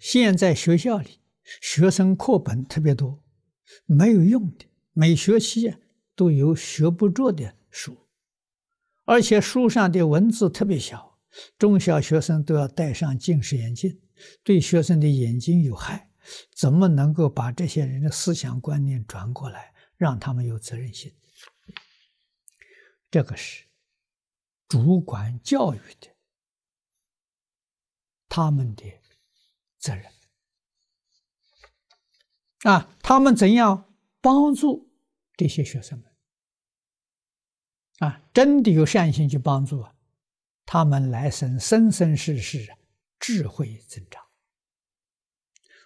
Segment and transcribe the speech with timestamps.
[0.00, 1.20] 现在学校里
[1.60, 3.22] 学生课本特别多，
[3.86, 5.74] 没有用的，每学期
[6.14, 7.96] 都有学不着的书，
[9.04, 11.18] 而且书上的文字特别小，
[11.58, 14.00] 中小学生都要戴上近视眼镜，
[14.42, 16.10] 对学生的眼睛有害。
[16.54, 21.12] 怎么能够把这些人的思想观念转过来，让他们有责任心？
[23.10, 23.66] 这个是
[24.66, 26.08] 主管教育的
[28.26, 28.84] 他们的
[29.84, 30.04] 责任
[32.62, 32.96] 啊！
[33.02, 33.92] 他们怎样
[34.22, 34.90] 帮助
[35.36, 36.10] 这些学生们
[37.98, 38.22] 啊？
[38.32, 39.94] 真的有善心去帮助啊，
[40.64, 42.66] 他们来生生生世世
[43.20, 44.22] 智慧增长。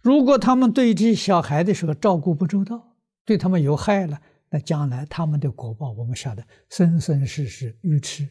[0.00, 8.28] 如果他们对这些小孩的时候照顾不周到，对他们有害了，那将来他们的果报我们晓得，生生世世愚痴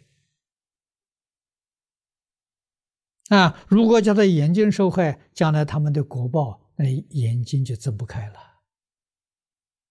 [3.33, 3.55] 那！
[3.67, 8.39] 如果叫他眼睛受害，将来他们的果报，那眼睛就睁不开了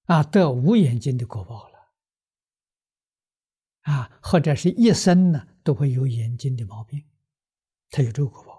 [0.04, 1.74] 啊，得无眼睛的果报了
[3.80, 7.02] 啊，或者是一生呢都会有眼睛的毛病，
[7.90, 8.51] 他有这个果报。